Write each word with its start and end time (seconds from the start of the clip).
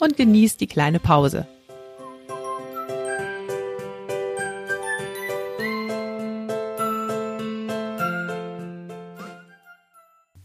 und 0.00 0.16
genieß 0.16 0.56
die 0.56 0.66
kleine 0.66 0.98
Pause. 0.98 1.46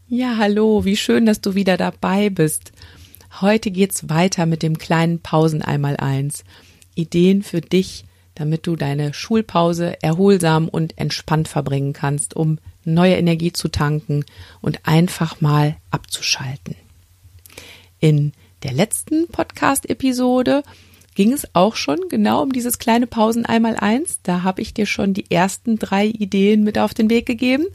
Ja, 0.08 0.36
hallo, 0.38 0.84
wie 0.84 0.96
schön, 0.96 1.26
dass 1.26 1.40
du 1.40 1.54
wieder 1.54 1.76
dabei 1.76 2.30
bist. 2.30 2.72
Heute 3.40 3.70
geht's 3.70 4.08
weiter 4.08 4.46
mit 4.46 4.62
dem 4.62 4.78
kleinen 4.78 5.20
Pausen 5.20 5.62
einmal 5.62 5.96
eins. 5.96 6.44
Ideen 6.94 7.42
für 7.42 7.60
dich, 7.60 8.04
damit 8.34 8.66
du 8.66 8.76
deine 8.76 9.12
Schulpause 9.12 10.02
erholsam 10.02 10.68
und 10.68 10.96
entspannt 10.96 11.48
verbringen 11.48 11.92
kannst, 11.92 12.34
um 12.34 12.58
neue 12.84 13.16
Energie 13.16 13.52
zu 13.52 13.68
tanken 13.68 14.24
und 14.60 14.86
einfach 14.86 15.40
mal 15.40 15.76
abzuschalten. 15.90 16.76
In 17.98 18.32
der 18.66 18.74
letzten 18.74 19.28
Podcast-Episode 19.28 20.64
ging 21.14 21.32
es 21.32 21.46
auch 21.54 21.76
schon 21.76 22.00
genau 22.08 22.42
um 22.42 22.50
dieses 22.50 22.80
kleine 22.80 23.06
Pausen 23.06 23.46
einmal 23.46 23.76
eins. 23.76 24.18
Da 24.24 24.42
habe 24.42 24.60
ich 24.60 24.74
dir 24.74 24.86
schon 24.86 25.14
die 25.14 25.30
ersten 25.30 25.78
drei 25.78 26.06
Ideen 26.06 26.64
mit 26.64 26.76
auf 26.76 26.92
den 26.92 27.08
Weg 27.08 27.26
gegeben. 27.26 27.66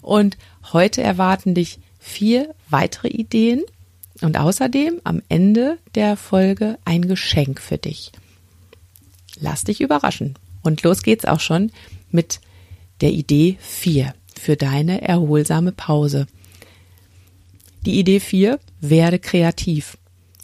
Und 0.00 0.38
heute 0.72 1.02
erwarten 1.02 1.52
dich 1.52 1.80
vier 1.98 2.54
weitere 2.70 3.08
Ideen 3.08 3.60
und 4.22 4.38
außerdem 4.38 5.02
am 5.04 5.20
Ende 5.28 5.76
der 5.94 6.16
Folge 6.16 6.78
ein 6.86 7.06
Geschenk 7.08 7.60
für 7.60 7.76
dich. 7.76 8.10
Lass 9.38 9.64
dich 9.64 9.82
überraschen. 9.82 10.38
Und 10.62 10.82
los 10.82 11.02
geht's 11.02 11.26
auch 11.26 11.40
schon 11.40 11.70
mit 12.10 12.40
der 13.02 13.10
Idee 13.10 13.58
vier 13.60 14.14
für 14.34 14.56
deine 14.56 15.02
erholsame 15.02 15.72
Pause. 15.72 16.26
Die 17.84 17.98
Idee 17.98 18.18
vier: 18.18 18.60
werde 18.80 19.18
kreativ. 19.18 19.98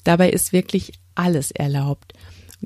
Dabei 0.09 0.31
ist 0.31 0.55
wirklich 0.55 0.93
alles 1.15 1.51
erlaubt. 1.51 2.15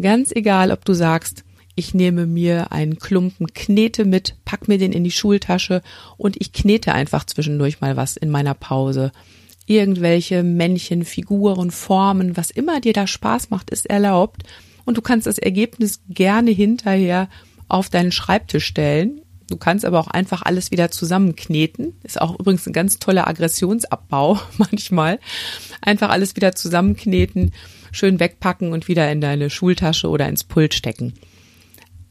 Ganz 0.00 0.30
egal, 0.30 0.70
ob 0.70 0.84
du 0.84 0.92
sagst, 0.92 1.42
ich 1.74 1.92
nehme 1.92 2.24
mir 2.24 2.70
einen 2.70 3.00
Klumpen 3.00 3.48
Knete 3.52 4.04
mit, 4.04 4.36
pack 4.44 4.68
mir 4.68 4.78
den 4.78 4.92
in 4.92 5.02
die 5.02 5.10
Schultasche 5.10 5.82
und 6.16 6.36
ich 6.40 6.52
knete 6.52 6.92
einfach 6.92 7.26
zwischendurch 7.26 7.80
mal 7.80 7.96
was 7.96 8.16
in 8.16 8.30
meiner 8.30 8.54
Pause. 8.54 9.10
Irgendwelche 9.66 10.44
Männchen, 10.44 11.04
Figuren, 11.04 11.72
Formen, 11.72 12.36
was 12.36 12.52
immer 12.52 12.80
dir 12.80 12.92
da 12.92 13.08
Spaß 13.08 13.50
macht, 13.50 13.70
ist 13.70 13.90
erlaubt. 13.90 14.44
Und 14.84 14.96
du 14.96 15.02
kannst 15.02 15.26
das 15.26 15.38
Ergebnis 15.38 16.00
gerne 16.08 16.52
hinterher 16.52 17.28
auf 17.66 17.90
deinen 17.90 18.12
Schreibtisch 18.12 18.66
stellen. 18.66 19.21
Du 19.52 19.58
kannst 19.58 19.84
aber 19.84 20.00
auch 20.00 20.08
einfach 20.08 20.40
alles 20.40 20.70
wieder 20.70 20.90
zusammenkneten. 20.90 21.92
Ist 22.04 22.18
auch 22.18 22.40
übrigens 22.40 22.66
ein 22.66 22.72
ganz 22.72 22.98
toller 22.98 23.28
Aggressionsabbau 23.28 24.40
manchmal 24.56 25.20
einfach 25.82 26.08
alles 26.08 26.36
wieder 26.36 26.54
zusammenkneten, 26.54 27.52
schön 27.92 28.18
wegpacken 28.18 28.72
und 28.72 28.88
wieder 28.88 29.12
in 29.12 29.20
deine 29.20 29.50
Schultasche 29.50 30.08
oder 30.08 30.26
ins 30.26 30.42
Pult 30.42 30.72
stecken. 30.72 31.12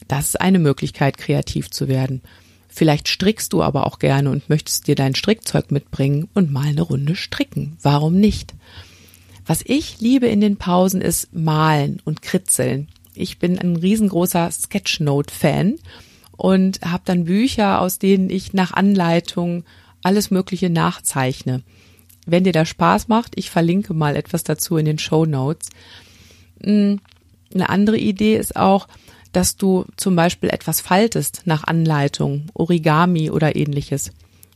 Das 0.08 0.28
ist 0.28 0.40
eine 0.40 0.60
Möglichkeit, 0.60 1.18
kreativ 1.18 1.72
zu 1.72 1.88
werden. 1.88 2.22
Vielleicht 2.70 3.08
strickst 3.08 3.54
du 3.54 3.64
aber 3.64 3.88
auch 3.88 3.98
gerne 3.98 4.30
und 4.30 4.48
möchtest 4.48 4.86
dir 4.86 4.94
dein 4.94 5.16
Strickzeug 5.16 5.72
mitbringen 5.72 6.30
und 6.36 6.52
mal 6.52 6.68
eine 6.68 6.84
Runde 6.84 7.16
stricken. 7.16 7.76
Warum 7.82 8.20
nicht? 8.20 8.54
Was 9.48 9.64
ich 9.66 10.00
liebe 10.00 10.28
in 10.28 10.42
den 10.42 10.58
Pausen 10.58 11.02
ist 11.02 11.34
malen 11.34 12.04
und 12.06 12.22
kritzeln. 12.22 12.88
Ich 13.16 13.40
bin 13.40 13.58
ein 13.58 13.78
riesengroßer 13.78 14.52
Sketchnote-Fan 14.52 15.80
und 16.42 16.82
habe 16.82 17.04
dann 17.06 17.26
Bücher, 17.26 17.82
aus 17.82 18.00
denen 18.00 18.30
ich 18.30 18.54
nach 18.54 18.74
Anleitung 18.74 19.64
alles 20.04 20.32
Mögliche 20.32 20.70
nachzeichne 20.70 21.64
wenn 22.26 22.44
dir 22.44 22.54
das 22.54 22.70
Spaß 22.70 23.08
macht, 23.08 23.34
ich 23.36 23.50
verlinke 23.50 23.94
mal 23.94 24.16
etwas 24.16 24.44
dazu 24.44 24.78
in 24.78 24.86
den 24.86 25.00
Show 25.00 25.26
Notes. 25.26 25.70
Hm, 26.64 27.00
eine 27.54 27.70
andere 27.70 27.98
Idee 27.98 28.38
ist 28.38 28.56
auch, 28.56 28.88
dass 29.34 29.56
du 29.56 29.86
zum 29.98 30.16
Beispiel 30.16 30.50
etwas 30.50 30.82
faltest 30.82 31.44
nach 31.46 31.64
Anleitung, 31.64 32.48
Origami 32.54 33.30
oder 33.30 33.56
ähnliches. 33.56 34.12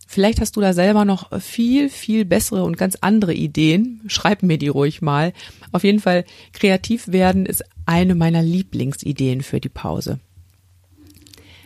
Vielleicht 0.07 0.40
hast 0.40 0.56
du 0.56 0.62
da 0.62 0.74
selber 0.74 1.03
noch 1.03 1.41
viel, 1.41 1.90
viel 1.90 2.25
bessere 2.25 2.63
und 2.63 2.78
ganz 2.78 2.97
andere 3.01 3.34
Ideen. 3.34 4.01
Schreib 4.07 4.44
mir 4.44 4.57
die 4.57 4.68
ruhig 4.68 5.01
mal. 5.01 5.34
Auf 5.72 5.84
jeden 5.84 6.00
Fall, 6.00 6.25
kreativ 6.53 7.07
werden 7.07 7.45
ist 7.45 7.63
eine 7.85 8.16
meiner 8.16 8.44
Lieblingsideen 8.44 9.41
für 9.41 9.59
die 9.59 9.69
Pause. 9.69 10.19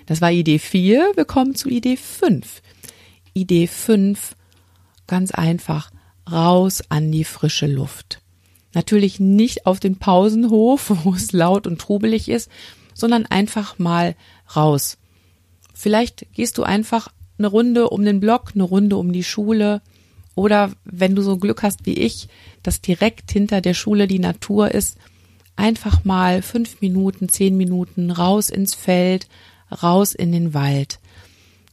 Das 0.09 0.21
war 0.21 0.31
Idee 0.31 0.57
4. 0.57 1.11
Wir 1.13 1.25
kommen 1.25 1.53
zu 1.53 1.69
Idee 1.69 1.95
5. 1.95 2.63
Idee 3.35 3.67
5 3.67 4.35
ganz 5.05 5.29
einfach 5.29 5.91
raus 6.29 6.81
an 6.89 7.11
die 7.11 7.23
frische 7.23 7.67
Luft. 7.67 8.19
Natürlich 8.73 9.19
nicht 9.19 9.67
auf 9.67 9.79
den 9.79 9.97
Pausenhof, 9.99 10.91
wo 11.03 11.13
es 11.13 11.31
laut 11.31 11.67
und 11.67 11.79
trubelig 11.79 12.27
ist, 12.27 12.49
sondern 12.95 13.27
einfach 13.27 13.77
mal 13.77 14.15
raus. 14.55 14.97
Vielleicht 15.75 16.25
gehst 16.33 16.57
du 16.57 16.63
einfach 16.63 17.09
eine 17.37 17.47
Runde 17.47 17.91
um 17.91 18.03
den 18.03 18.19
Block, 18.19 18.53
eine 18.55 18.63
Runde 18.63 18.97
um 18.97 19.13
die 19.13 19.23
Schule 19.23 19.79
oder 20.33 20.71
wenn 20.85 21.13
du 21.13 21.21
so 21.21 21.37
Glück 21.37 21.61
hast 21.61 21.85
wie 21.85 21.93
ich, 21.93 22.29
dass 22.63 22.81
direkt 22.81 23.29
hinter 23.29 23.61
der 23.61 23.75
Schule 23.75 24.07
die 24.07 24.17
Natur 24.17 24.71
ist, 24.71 24.97
einfach 25.55 26.03
mal 26.03 26.41
fünf 26.41 26.81
Minuten, 26.81 27.29
zehn 27.29 27.55
Minuten 27.57 28.09
raus 28.09 28.49
ins 28.49 28.73
Feld, 28.73 29.27
raus 29.71 30.13
in 30.13 30.31
den 30.31 30.53
Wald. 30.53 30.99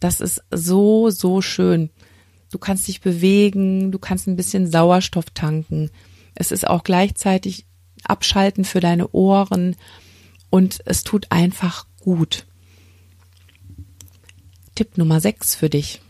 Das 0.01 0.21
ist 0.21 0.43
so, 0.51 1.11
so 1.11 1.41
schön. 1.41 1.91
Du 2.51 2.59
kannst 2.59 2.87
dich 2.89 3.01
bewegen, 3.01 3.91
du 3.93 3.99
kannst 3.99 4.27
ein 4.27 4.37
bisschen 4.37 4.71
Sauerstoff 4.71 5.31
tanken. 5.31 5.91
Es 6.35 6.53
ist 6.53 6.67
auch 6.67 6.85
gleichzeitig 6.85 7.67
abschalten 8.05 8.65
für 8.65 8.81
deine 8.81 9.09
Ohren 9.09 9.77
und 10.51 10.81
es 10.85 11.03
tut 11.03 11.27
einfach 11.31 11.87
gut. 12.01 12.47
Tipp 14.75 14.99
Nummer 14.99 15.21
6 15.21 15.55
für 15.55 15.71
dich. 15.71 16.01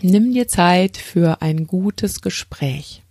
Nimm 0.00 0.32
dir 0.32 0.46
Zeit 0.46 0.96
für 0.96 1.42
ein 1.42 1.66
gutes 1.66 2.20
Gespräch. 2.20 3.02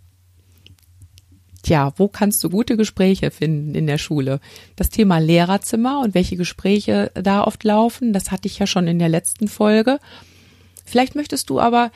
Tja, 1.66 1.94
wo 1.98 2.08
kannst 2.08 2.44
du 2.44 2.52
gute 2.52 2.78
Gespräche 2.78 3.32
finden 3.32 3.74
in 3.74 3.88
der 3.88 3.98
Schule? 3.98 4.40
Das 4.76 4.90
Thema 4.90 5.18
Lehrerzimmer 5.18 6.00
und 6.02 6.14
welche 6.14 6.38
Gespräche 6.38 7.12
da 7.16 7.44
oft 7.44 7.64
laufen, 7.64 8.14
das 8.14 8.30
hatte 8.30 8.48
ich 8.48 8.60
ja 8.60 8.68
schon 8.68 8.86
in 8.86 9.00
der 9.00 9.10
letzten 9.10 9.48
Folge. 9.48 9.98
Vielleicht 10.86 11.16
möchtest 11.16 11.50
du 11.50 11.60
aber 11.60 11.92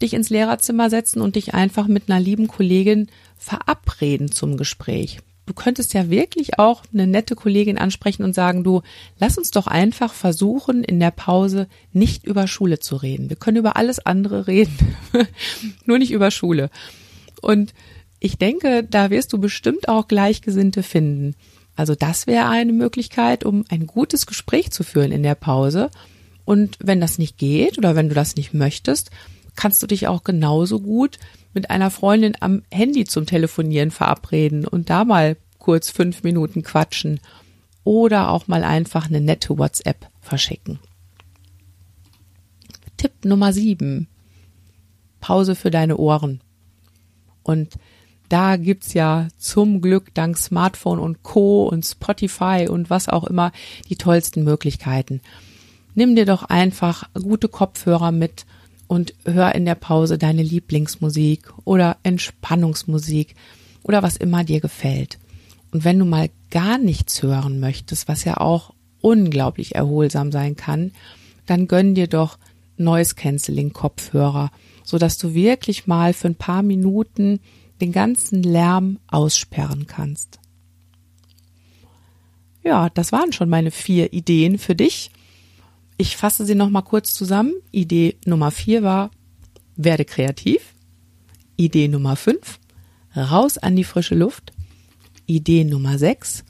dich 0.00 0.14
ins 0.14 0.30
Lehrerzimmer 0.30 0.88
setzen 0.88 1.20
und 1.20 1.36
dich 1.36 1.52
einfach 1.52 1.86
mit 1.86 2.04
einer 2.08 2.18
lieben 2.18 2.48
Kollegin 2.48 3.08
verabreden 3.36 4.32
zum 4.32 4.56
Gespräch. 4.56 5.18
Du 5.44 5.52
könntest 5.52 5.92
ja 5.92 6.08
wirklich 6.08 6.58
auch 6.58 6.82
eine 6.90 7.06
nette 7.06 7.34
Kollegin 7.36 7.76
ansprechen 7.76 8.22
und 8.22 8.34
sagen, 8.34 8.64
du, 8.64 8.80
lass 9.18 9.36
uns 9.36 9.50
doch 9.50 9.66
einfach 9.66 10.14
versuchen, 10.14 10.82
in 10.82 10.98
der 10.98 11.10
Pause 11.10 11.68
nicht 11.92 12.24
über 12.24 12.46
Schule 12.46 12.78
zu 12.78 12.96
reden. 12.96 13.28
Wir 13.28 13.36
können 13.36 13.58
über 13.58 13.76
alles 13.76 13.98
andere 13.98 14.46
reden, 14.46 14.96
nur 15.84 15.98
nicht 15.98 16.10
über 16.10 16.30
Schule. 16.30 16.70
Und 17.42 17.74
ich 18.20 18.36
denke, 18.36 18.84
da 18.84 19.10
wirst 19.10 19.32
du 19.32 19.38
bestimmt 19.38 19.88
auch 19.88 20.06
Gleichgesinnte 20.06 20.82
finden. 20.82 21.34
Also 21.74 21.94
das 21.94 22.26
wäre 22.26 22.48
eine 22.48 22.74
Möglichkeit, 22.74 23.44
um 23.44 23.64
ein 23.70 23.86
gutes 23.86 24.26
Gespräch 24.26 24.70
zu 24.70 24.84
führen 24.84 25.12
in 25.12 25.22
der 25.22 25.34
Pause. 25.34 25.90
Und 26.44 26.76
wenn 26.80 27.00
das 27.00 27.16
nicht 27.16 27.38
geht 27.38 27.78
oder 27.78 27.96
wenn 27.96 28.10
du 28.10 28.14
das 28.14 28.36
nicht 28.36 28.52
möchtest, 28.52 29.10
kannst 29.56 29.82
du 29.82 29.86
dich 29.86 30.06
auch 30.06 30.22
genauso 30.22 30.80
gut 30.80 31.18
mit 31.54 31.70
einer 31.70 31.90
Freundin 31.90 32.34
am 32.40 32.62
Handy 32.70 33.04
zum 33.04 33.26
Telefonieren 33.26 33.90
verabreden 33.90 34.66
und 34.66 34.90
da 34.90 35.04
mal 35.04 35.36
kurz 35.58 35.90
fünf 35.90 36.22
Minuten 36.22 36.62
quatschen 36.62 37.20
oder 37.84 38.30
auch 38.30 38.46
mal 38.46 38.64
einfach 38.64 39.06
eine 39.06 39.20
nette 39.20 39.58
WhatsApp 39.58 40.08
verschicken. 40.20 40.78
Tipp 42.96 43.24
Nummer 43.24 43.52
sieben. 43.52 44.08
Pause 45.20 45.54
für 45.54 45.70
deine 45.70 45.96
Ohren. 45.96 46.40
Und 47.42 47.74
da 48.30 48.56
gibt's 48.56 48.94
ja 48.94 49.28
zum 49.38 49.80
Glück 49.80 50.14
dank 50.14 50.38
Smartphone 50.38 51.00
und 51.00 51.22
Co. 51.22 51.68
und 51.68 51.84
Spotify 51.84 52.68
und 52.70 52.88
was 52.88 53.08
auch 53.08 53.24
immer 53.24 53.52
die 53.88 53.96
tollsten 53.96 54.44
Möglichkeiten. 54.44 55.20
Nimm 55.94 56.14
dir 56.14 56.24
doch 56.24 56.44
einfach 56.44 57.04
gute 57.14 57.48
Kopfhörer 57.48 58.12
mit 58.12 58.46
und 58.86 59.14
hör 59.24 59.54
in 59.54 59.64
der 59.64 59.74
Pause 59.74 60.16
deine 60.16 60.42
Lieblingsmusik 60.42 61.52
oder 61.64 61.96
Entspannungsmusik 62.04 63.34
oder 63.82 64.02
was 64.02 64.16
immer 64.16 64.44
dir 64.44 64.60
gefällt. 64.60 65.18
Und 65.72 65.84
wenn 65.84 65.98
du 65.98 66.04
mal 66.04 66.30
gar 66.50 66.78
nichts 66.78 67.22
hören 67.22 67.58
möchtest, 67.58 68.06
was 68.08 68.24
ja 68.24 68.36
auch 68.36 68.72
unglaublich 69.00 69.74
erholsam 69.74 70.30
sein 70.30 70.54
kann, 70.54 70.92
dann 71.46 71.66
gönn 71.66 71.96
dir 71.96 72.06
doch 72.06 72.38
Noise 72.76 73.16
Cancelling 73.16 73.72
Kopfhörer, 73.72 74.52
so 74.84 74.98
dass 74.98 75.18
du 75.18 75.34
wirklich 75.34 75.88
mal 75.88 76.12
für 76.12 76.28
ein 76.28 76.36
paar 76.36 76.62
Minuten 76.62 77.40
den 77.80 77.92
ganzen 77.92 78.42
Lärm 78.42 78.98
aussperren 79.08 79.86
kannst. 79.86 80.38
Ja, 82.62 82.90
das 82.90 83.12
waren 83.12 83.32
schon 83.32 83.48
meine 83.48 83.70
vier 83.70 84.12
Ideen 84.12 84.58
für 84.58 84.74
dich. 84.74 85.10
Ich 85.96 86.16
fasse 86.16 86.44
sie 86.44 86.54
noch 86.54 86.70
mal 86.70 86.82
kurz 86.82 87.14
zusammen. 87.14 87.54
Idee 87.72 88.16
Nummer 88.24 88.50
vier 88.50 88.82
war, 88.82 89.10
werde 89.76 90.04
kreativ. 90.04 90.74
Idee 91.56 91.88
Nummer 91.88 92.16
fünf, 92.16 92.58
raus 93.14 93.58
an 93.58 93.76
die 93.76 93.84
frische 93.84 94.14
Luft. 94.14 94.52
Idee 95.26 95.64
Nummer 95.64 95.98
sechs, 95.98 96.44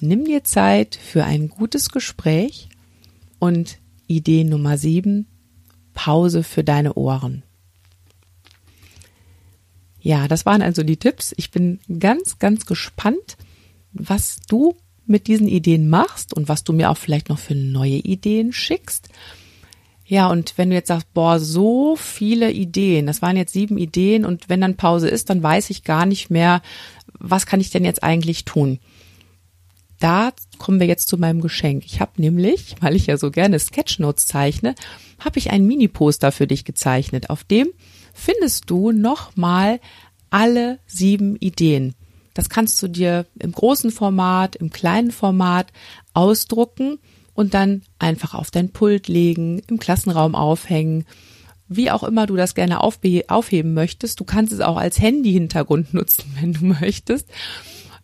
nimm 0.00 0.24
dir 0.24 0.44
Zeit 0.44 0.96
für 0.96 1.24
ein 1.24 1.48
gutes 1.48 1.90
Gespräch. 1.90 2.68
Und 3.38 3.78
Idee 4.08 4.44
Nummer 4.44 4.78
sieben, 4.78 5.26
Pause 5.94 6.42
für 6.42 6.64
deine 6.64 6.94
Ohren. 6.94 7.42
Ja, 10.00 10.28
das 10.28 10.46
waren 10.46 10.62
also 10.62 10.82
die 10.82 10.96
Tipps. 10.96 11.34
Ich 11.36 11.50
bin 11.50 11.80
ganz, 11.98 12.38
ganz 12.38 12.66
gespannt, 12.66 13.36
was 13.92 14.38
du 14.48 14.76
mit 15.06 15.26
diesen 15.26 15.48
Ideen 15.48 15.88
machst 15.88 16.34
und 16.34 16.48
was 16.48 16.64
du 16.64 16.72
mir 16.72 16.90
auch 16.90 16.96
vielleicht 16.96 17.30
noch 17.30 17.38
für 17.38 17.54
neue 17.54 17.96
Ideen 17.96 18.52
schickst. 18.52 19.08
Ja, 20.04 20.28
und 20.28 20.54
wenn 20.56 20.70
du 20.70 20.76
jetzt 20.76 20.88
sagst, 20.88 21.12
boah, 21.12 21.38
so 21.38 21.96
viele 21.96 22.50
Ideen, 22.50 23.06
das 23.06 23.20
waren 23.20 23.36
jetzt 23.36 23.52
sieben 23.52 23.76
Ideen 23.76 24.24
und 24.24 24.48
wenn 24.48 24.60
dann 24.60 24.76
Pause 24.76 25.08
ist, 25.08 25.28
dann 25.28 25.42
weiß 25.42 25.70
ich 25.70 25.84
gar 25.84 26.06
nicht 26.06 26.30
mehr, 26.30 26.62
was 27.18 27.44
kann 27.44 27.60
ich 27.60 27.70
denn 27.70 27.84
jetzt 27.84 28.02
eigentlich 28.02 28.44
tun? 28.44 28.78
Da 29.98 30.32
kommen 30.58 30.80
wir 30.80 30.86
jetzt 30.86 31.08
zu 31.08 31.18
meinem 31.18 31.40
Geschenk. 31.40 31.84
Ich 31.84 32.00
habe 32.00 32.12
nämlich, 32.16 32.76
weil 32.80 32.96
ich 32.96 33.06
ja 33.06 33.16
so 33.16 33.30
gerne 33.30 33.58
Sketchnotes 33.58 34.26
zeichne, 34.26 34.74
habe 35.18 35.38
ich 35.38 35.50
ein 35.50 35.66
Mini-Poster 35.66 36.32
für 36.32 36.46
dich 36.46 36.64
gezeichnet. 36.64 37.28
Auf 37.28 37.44
dem 37.44 37.68
findest 38.18 38.68
du 38.68 38.92
nochmal 38.92 39.80
alle 40.30 40.78
sieben 40.86 41.36
Ideen. 41.36 41.94
Das 42.34 42.48
kannst 42.48 42.80
du 42.82 42.88
dir 42.88 43.26
im 43.38 43.52
großen 43.52 43.90
Format, 43.90 44.56
im 44.56 44.70
kleinen 44.70 45.10
Format 45.10 45.72
ausdrucken 46.12 46.98
und 47.34 47.54
dann 47.54 47.82
einfach 47.98 48.34
auf 48.34 48.50
dein 48.50 48.70
Pult 48.70 49.08
legen, 49.08 49.60
im 49.68 49.78
Klassenraum 49.78 50.34
aufhängen, 50.34 51.04
wie 51.68 51.90
auch 51.90 52.02
immer 52.02 52.26
du 52.26 52.36
das 52.36 52.54
gerne 52.54 52.80
aufheben 52.80 53.74
möchtest. 53.74 54.20
Du 54.20 54.24
kannst 54.24 54.52
es 54.52 54.60
auch 54.60 54.76
als 54.76 55.00
Handy-Hintergrund 55.00 55.94
nutzen, 55.94 56.24
wenn 56.40 56.52
du 56.52 56.64
möchtest, 56.64 57.28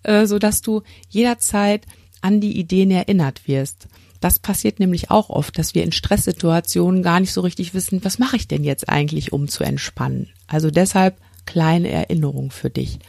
äh, 0.02 0.26
so 0.26 0.38
dass 0.38 0.62
du 0.62 0.82
jederzeit 1.08 1.86
an 2.20 2.40
die 2.40 2.58
Ideen 2.58 2.90
erinnert 2.90 3.46
wirst. 3.46 3.88
Das 4.24 4.38
passiert 4.38 4.80
nämlich 4.80 5.10
auch 5.10 5.28
oft, 5.28 5.58
dass 5.58 5.74
wir 5.74 5.84
in 5.84 5.92
Stresssituationen 5.92 7.02
gar 7.02 7.20
nicht 7.20 7.34
so 7.34 7.42
richtig 7.42 7.74
wissen, 7.74 8.02
was 8.06 8.18
mache 8.18 8.36
ich 8.36 8.48
denn 8.48 8.64
jetzt 8.64 8.88
eigentlich, 8.88 9.34
um 9.34 9.48
zu 9.48 9.64
entspannen. 9.64 10.30
Also 10.46 10.70
deshalb 10.70 11.18
kleine 11.44 11.90
Erinnerung 11.90 12.50
für 12.50 12.70
dich. 12.70 13.00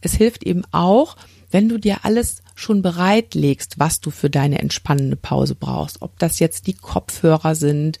Es 0.00 0.14
hilft 0.14 0.42
eben 0.42 0.62
auch, 0.70 1.16
wenn 1.50 1.68
du 1.68 1.76
dir 1.76 2.06
alles 2.06 2.42
schon 2.54 2.80
bereitlegst, 2.80 3.78
was 3.78 4.00
du 4.00 4.10
für 4.10 4.30
deine 4.30 4.58
entspannende 4.58 5.16
Pause 5.16 5.54
brauchst. 5.54 6.00
Ob 6.00 6.18
das 6.18 6.38
jetzt 6.38 6.66
die 6.66 6.72
Kopfhörer 6.72 7.54
sind 7.56 7.98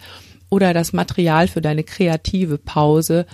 oder 0.48 0.72
das 0.72 0.94
Material 0.94 1.48
für 1.48 1.60
deine 1.60 1.84
kreative 1.84 2.56
Pause. 2.56 3.26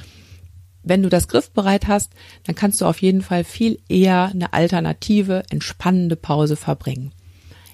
Wenn 0.83 1.05
du 1.05 1.09
das 1.09 1.29
griffbereit 1.29 1.87
hast, 1.87 2.11
dann 2.43 2.57
kannst 2.57 2.81
du 2.81 2.85
auf 2.85 3.01
jeden 3.01 3.23
Fall 3.23 3.45
viel 3.45 3.79
eher 3.89 4.33
eine 4.35 4.55
alternative, 4.55 5.45
entspannende 5.51 6.17
Pause 6.17 6.57
verbringen. 6.57 7.13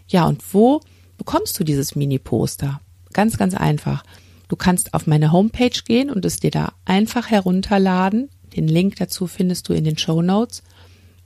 Ja, 0.06 0.26
und 0.26 0.42
wo 0.52 0.82
bekommst 1.16 1.58
du 1.58 1.64
dieses 1.64 1.96
Mini-Poster? 1.96 2.80
Ganz, 3.12 3.36
ganz 3.36 3.54
einfach. 3.54 4.04
Du 4.48 4.56
kannst 4.56 4.94
auf 4.94 5.06
meine 5.06 5.32
Homepage 5.32 5.82
gehen 5.84 6.10
und 6.10 6.24
es 6.24 6.40
dir 6.40 6.50
da 6.50 6.72
einfach 6.84 7.30
herunterladen. 7.30 8.28
Den 8.54 8.68
Link 8.68 8.96
dazu 8.96 9.26
findest 9.26 9.68
du 9.68 9.72
in 9.72 9.84
den 9.84 9.98
Show 9.98 10.22
Notes. 10.22 10.62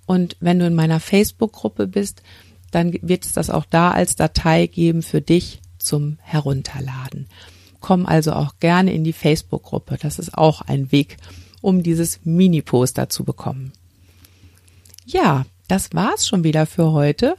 Und 0.06 0.37
wenn 0.40 0.58
du 0.58 0.66
in 0.66 0.75
meiner 0.75 1.00
Facebook-Gruppe 1.00 1.87
bist, 1.87 2.22
dann 2.70 2.92
wird 3.02 3.25
es 3.25 3.32
das 3.32 3.50
auch 3.50 3.64
da 3.64 3.90
als 3.90 4.16
Datei 4.16 4.66
geben 4.66 5.02
für 5.02 5.20
dich 5.20 5.60
zum 5.78 6.19
Herunterladen. 6.22 7.26
Komm 7.81 8.06
also 8.06 8.32
auch 8.32 8.54
gerne 8.60 8.93
in 8.93 9.04
die 9.04 9.12
Facebook-Gruppe. 9.12 9.98
Das 10.00 10.19
ist 10.19 10.36
auch 10.36 10.62
ein 10.62 10.93
Weg, 10.93 11.16
um 11.60 11.82
dieses 11.82 12.20
Mini-Poster 12.25 13.08
zu 13.08 13.25
bekommen. 13.25 13.72
Ja, 15.06 15.46
das 15.69 15.93
war's 15.94 16.26
schon 16.26 16.44
wieder 16.44 16.66
für 16.66 16.93
heute. 16.93 17.36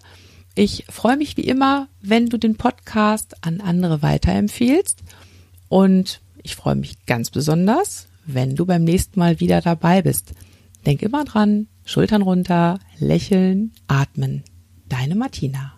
Ich 0.54 0.86
freue 0.90 1.18
mich 1.18 1.38
wie 1.38 1.46
immer, 1.46 1.88
wenn 2.02 2.28
du 2.28 2.38
den 2.38 2.56
Podcast 2.56 3.36
an 3.42 3.62
andere 3.62 4.02
weiterempfiehlst. 4.02 5.02
Und 5.70 6.22
ich 6.44 6.56
freue 6.56 6.76
mich 6.76 7.06
ganz 7.06 7.30
besonders, 7.30 8.08
wenn 8.26 8.56
du 8.56 8.66
beim 8.66 8.84
nächsten 8.84 9.20
Mal 9.20 9.40
wieder 9.40 9.62
dabei 9.62 10.02
bist. 10.02 10.34
Denk 10.86 11.02
immer 11.02 11.24
dran, 11.24 11.68
Schultern 11.86 12.22
runter, 12.22 12.80
lächeln, 13.00 13.72
atmen. 13.88 14.44
Deine 14.90 15.16
Martina. 15.16 15.74